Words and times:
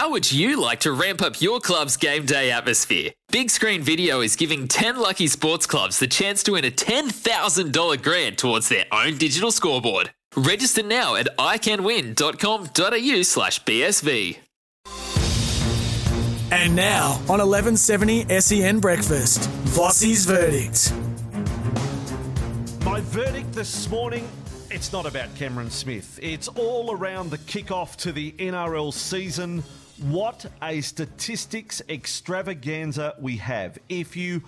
How 0.00 0.08
would 0.08 0.32
you 0.32 0.58
like 0.58 0.80
to 0.80 0.92
ramp 0.92 1.20
up 1.20 1.42
your 1.42 1.60
club's 1.60 1.98
game 1.98 2.24
day 2.24 2.50
atmosphere? 2.50 3.10
Big 3.30 3.50
Screen 3.50 3.82
Video 3.82 4.22
is 4.22 4.34
giving 4.34 4.66
10 4.66 4.96
lucky 4.96 5.26
sports 5.26 5.66
clubs 5.66 5.98
the 5.98 6.06
chance 6.06 6.42
to 6.44 6.52
win 6.52 6.64
a 6.64 6.70
$10,000 6.70 8.02
grant 8.02 8.38
towards 8.38 8.70
their 8.70 8.86
own 8.92 9.18
digital 9.18 9.52
scoreboard. 9.52 10.10
Register 10.34 10.82
now 10.82 11.16
at 11.16 11.28
iCanWin.com.au 11.36 13.22
slash 13.24 13.62
BSV. 13.62 14.38
And 16.50 16.74
now 16.74 17.16
on 17.28 17.38
1170 17.38 18.40
SEN 18.40 18.80
Breakfast, 18.80 19.50
Vossi's 19.66 20.24
Verdict. 20.24 20.94
My 22.86 23.02
verdict 23.02 23.52
this 23.52 23.90
morning 23.90 24.26
it's 24.72 24.92
not 24.92 25.04
about 25.04 25.34
Cameron 25.34 25.68
Smith. 25.68 26.18
It's 26.22 26.46
all 26.46 26.92
around 26.92 27.30
the 27.30 27.38
kickoff 27.38 27.96
to 27.96 28.12
the 28.12 28.30
NRL 28.32 28.94
season. 28.94 29.64
What 30.00 30.46
a 30.62 30.80
statistics 30.80 31.82
extravaganza 31.86 33.16
we 33.20 33.36
have. 33.36 33.78
If 33.90 34.16
you 34.16 34.44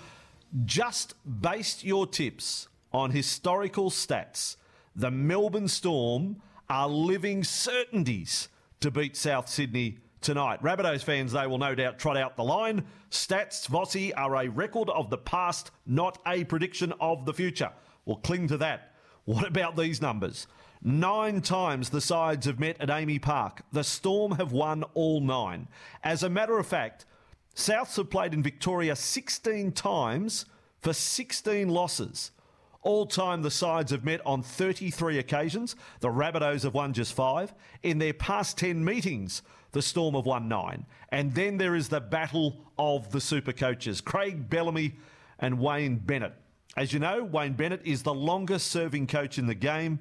just 0.64 1.14
based 1.42 1.84
your 1.84 2.06
tips 2.06 2.68
on 2.90 3.10
historical 3.10 3.90
stats, 3.90 4.56
the 4.96 5.10
Melbourne 5.10 5.68
Storm 5.68 6.40
are 6.70 6.88
living 6.88 7.44
certainties 7.44 8.48
to 8.80 8.90
beat 8.90 9.14
South 9.14 9.46
Sydney 9.46 9.98
tonight. 10.22 10.62
Rabbitohs 10.62 11.04
fans, 11.04 11.32
they 11.32 11.46
will 11.46 11.58
no 11.58 11.74
doubt 11.74 11.98
trot 11.98 12.16
out 12.16 12.38
the 12.38 12.44
line. 12.44 12.86
Stats, 13.10 13.68
Vossi, 13.68 14.10
are 14.16 14.34
a 14.36 14.48
record 14.48 14.88
of 14.88 15.10
the 15.10 15.18
past, 15.18 15.70
not 15.84 16.16
a 16.26 16.44
prediction 16.44 16.94
of 16.98 17.26
the 17.26 17.34
future. 17.34 17.72
We'll 18.06 18.16
cling 18.16 18.48
to 18.48 18.56
that. 18.56 18.94
What 19.26 19.46
about 19.46 19.76
these 19.76 20.00
numbers? 20.00 20.46
Nine 20.84 21.42
times 21.42 21.90
the 21.90 22.00
sides 22.00 22.46
have 22.46 22.58
met 22.58 22.80
at 22.80 22.88
AAMI 22.88 23.22
Park. 23.22 23.62
The 23.70 23.84
Storm 23.84 24.32
have 24.32 24.50
won 24.50 24.82
all 24.94 25.20
nine. 25.20 25.68
As 26.02 26.24
a 26.24 26.28
matter 26.28 26.58
of 26.58 26.66
fact, 26.66 27.06
Souths 27.54 27.96
have 27.96 28.10
played 28.10 28.34
in 28.34 28.42
Victoria 28.42 28.96
16 28.96 29.72
times 29.72 30.46
for 30.80 30.92
16 30.92 31.68
losses. 31.68 32.32
All 32.82 33.06
time, 33.06 33.42
the 33.42 33.50
sides 33.50 33.92
have 33.92 34.04
met 34.04 34.20
on 34.26 34.42
33 34.42 35.18
occasions. 35.18 35.76
The 36.00 36.08
Rabbitohs 36.08 36.64
have 36.64 36.74
won 36.74 36.92
just 36.92 37.12
five. 37.12 37.54
In 37.84 37.98
their 37.98 38.12
past 38.12 38.58
10 38.58 38.84
meetings, 38.84 39.42
the 39.70 39.82
Storm 39.82 40.16
have 40.16 40.26
won 40.26 40.48
nine. 40.48 40.84
And 41.10 41.32
then 41.32 41.58
there 41.58 41.76
is 41.76 41.88
the 41.88 42.00
battle 42.00 42.56
of 42.76 43.12
the 43.12 43.20
super 43.20 43.52
coaches 43.52 44.00
Craig 44.00 44.50
Bellamy 44.50 44.96
and 45.38 45.60
Wayne 45.60 45.96
Bennett. 45.96 46.34
As 46.76 46.92
you 46.92 46.98
know, 46.98 47.22
Wayne 47.22 47.52
Bennett 47.52 47.82
is 47.84 48.02
the 48.02 48.14
longest 48.14 48.68
serving 48.68 49.06
coach 49.06 49.38
in 49.38 49.46
the 49.46 49.54
game, 49.54 50.00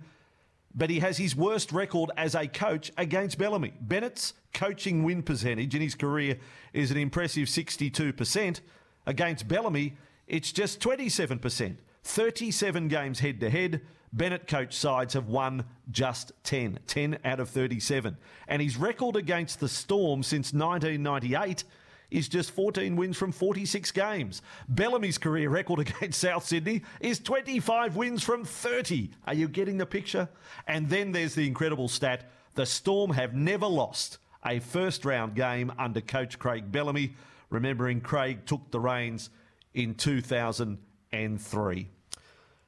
but 0.75 0.89
he 0.89 0.99
has 0.99 1.17
his 1.17 1.35
worst 1.35 1.71
record 1.71 2.11
as 2.17 2.35
a 2.35 2.47
coach 2.47 2.91
against 2.97 3.37
Bellamy. 3.37 3.73
Bennett's 3.81 4.33
coaching 4.53 5.03
win 5.03 5.23
percentage 5.23 5.75
in 5.75 5.81
his 5.81 5.95
career 5.95 6.37
is 6.73 6.91
an 6.91 6.97
impressive 6.97 7.47
62%. 7.47 8.61
Against 9.05 9.47
Bellamy, 9.47 9.97
it's 10.27 10.51
just 10.51 10.79
27%. 10.79 11.75
37 12.03 12.87
games 12.87 13.19
head 13.19 13.39
to 13.39 13.49
head. 13.49 13.81
Bennett 14.13 14.47
coach 14.47 14.73
sides 14.75 15.13
have 15.13 15.27
won 15.27 15.63
just 15.89 16.33
10, 16.43 16.79
10 16.85 17.19
out 17.23 17.39
of 17.39 17.49
37. 17.49 18.17
And 18.47 18.61
his 18.61 18.77
record 18.77 19.15
against 19.15 19.59
the 19.59 19.69
Storm 19.69 20.21
since 20.23 20.53
1998 20.53 21.63
is 22.11 22.29
just 22.29 22.51
14 22.51 22.95
wins 22.95 23.17
from 23.17 23.31
46 23.31 23.89
games. 23.91 24.41
Bellamy's 24.67 25.17
career 25.17 25.49
record 25.49 25.79
against 25.87 26.19
South 26.19 26.45
Sydney 26.45 26.83
is 26.99 27.19
25 27.19 27.95
wins 27.95 28.21
from 28.21 28.43
30. 28.45 29.09
Are 29.25 29.33
you 29.33 29.47
getting 29.47 29.77
the 29.77 29.85
picture? 29.85 30.29
And 30.67 30.89
then 30.89 31.13
there's 31.13 31.33
the 31.33 31.47
incredible 31.47 31.87
stat 31.87 32.29
the 32.53 32.65
Storm 32.65 33.11
have 33.11 33.33
never 33.33 33.65
lost 33.65 34.17
a 34.45 34.59
first 34.59 35.05
round 35.05 35.35
game 35.35 35.71
under 35.79 36.01
coach 36.01 36.37
Craig 36.37 36.69
Bellamy, 36.71 37.15
remembering 37.49 38.01
Craig 38.01 38.45
took 38.45 38.71
the 38.71 38.79
reins 38.79 39.29
in 39.73 39.95
2003. 39.95 41.87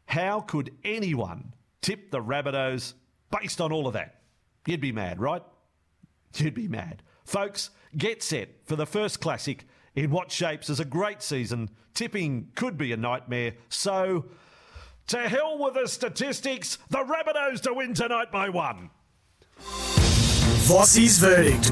How 0.06 0.40
could 0.42 0.72
anyone 0.84 1.54
tip 1.82 2.12
the 2.12 2.22
Rabbitohs 2.22 2.94
based 3.32 3.60
on 3.60 3.72
all 3.72 3.88
of 3.88 3.94
that? 3.94 4.22
You'd 4.66 4.82
be 4.82 4.92
mad, 4.92 5.20
right? 5.20 5.44
You'd 6.36 6.54
be 6.54 6.68
mad. 6.68 7.02
Folks, 7.26 7.70
get 7.98 8.24
set 8.24 8.50
for 8.66 8.76
the 8.76 8.86
first 8.86 9.22
classic 9.22 9.66
in 9.96 10.12
what 10.12 10.32
shapes 10.32 10.70
as 10.70 10.80
a 10.80 10.86
great 10.86 11.22
season. 11.22 11.70
Tipping 11.94 12.50
could 12.56 12.78
be 12.78 12.92
a 12.92 12.98
nightmare, 12.98 13.54
so 13.70 14.26
to 15.08 15.18
hell 15.18 15.58
with 15.60 15.76
the 15.76 15.88
statistics. 15.88 16.78
The 16.90 17.00
Rabbitohs 17.00 17.62
to 17.62 17.74
win 17.74 17.94
tonight 17.94 18.32
by 18.32 18.50
one. 18.50 18.90
Vossi's 19.60 21.20
Verdict. 21.20 21.72